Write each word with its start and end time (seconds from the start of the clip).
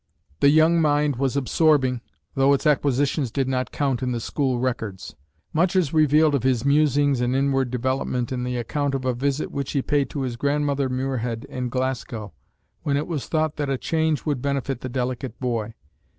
The 0.39 0.49
young 0.49 0.81
mind 0.81 1.17
was 1.17 1.37
absorbing, 1.37 2.01
though 2.33 2.53
its 2.53 2.65
acquisitions 2.65 3.29
did 3.29 3.47
not 3.47 3.69
count 3.71 4.01
in 4.01 4.13
the 4.13 4.19
school 4.19 4.57
records. 4.57 5.15
Much 5.53 5.75
is 5.75 5.93
revealed 5.93 6.33
of 6.33 6.41
his 6.41 6.65
musings 6.65 7.21
and 7.21 7.35
inward 7.35 7.69
development 7.69 8.31
in 8.31 8.43
the 8.43 8.57
account 8.57 8.95
of 8.95 9.05
a 9.05 9.13
visit 9.13 9.51
which 9.51 9.73
he 9.73 9.83
paid 9.83 10.09
to 10.09 10.21
his 10.21 10.37
grandmother 10.37 10.89
Muirhead 10.89 11.45
in 11.49 11.69
Glasgow, 11.69 12.33
when 12.81 12.97
it 12.97 13.05
was 13.05 13.27
thought 13.27 13.57
that 13.57 13.69
a 13.69 13.77
change 13.77 14.25
would 14.25 14.41
benefit 14.41 14.81
the 14.81 14.89
delicate 14.89 15.39
boy. 15.39 15.75